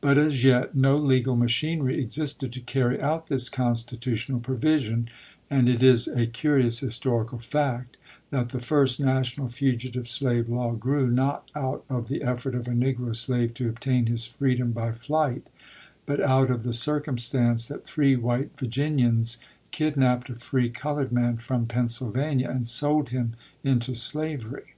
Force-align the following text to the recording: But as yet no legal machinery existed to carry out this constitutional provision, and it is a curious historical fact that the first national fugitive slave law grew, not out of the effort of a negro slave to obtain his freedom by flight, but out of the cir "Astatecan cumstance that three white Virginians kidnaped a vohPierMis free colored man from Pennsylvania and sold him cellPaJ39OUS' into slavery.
But 0.00 0.16
as 0.16 0.42
yet 0.42 0.74
no 0.74 0.96
legal 0.96 1.36
machinery 1.36 2.00
existed 2.00 2.50
to 2.54 2.60
carry 2.62 2.98
out 2.98 3.26
this 3.26 3.50
constitutional 3.50 4.40
provision, 4.40 5.10
and 5.50 5.68
it 5.68 5.82
is 5.82 6.08
a 6.08 6.24
curious 6.26 6.78
historical 6.78 7.38
fact 7.40 7.98
that 8.30 8.48
the 8.48 8.60
first 8.62 8.98
national 9.00 9.50
fugitive 9.50 10.08
slave 10.08 10.48
law 10.48 10.72
grew, 10.72 11.10
not 11.10 11.50
out 11.54 11.84
of 11.90 12.08
the 12.08 12.22
effort 12.22 12.54
of 12.54 12.66
a 12.66 12.70
negro 12.70 13.14
slave 13.14 13.52
to 13.52 13.68
obtain 13.68 14.06
his 14.06 14.24
freedom 14.26 14.72
by 14.72 14.92
flight, 14.92 15.46
but 16.06 16.20
out 16.22 16.50
of 16.50 16.62
the 16.62 16.72
cir 16.72 16.98
"Astatecan 17.02 17.12
cumstance 17.16 17.68
that 17.68 17.84
three 17.86 18.16
white 18.16 18.58
Virginians 18.58 19.36
kidnaped 19.72 20.30
a 20.30 20.32
vohPierMis 20.36 20.42
free 20.42 20.70
colored 20.70 21.12
man 21.12 21.36
from 21.36 21.66
Pennsylvania 21.66 22.48
and 22.48 22.66
sold 22.66 23.10
him 23.10 23.36
cellPaJ39OUS' 23.62 23.70
into 23.74 23.94
slavery. 23.94 24.74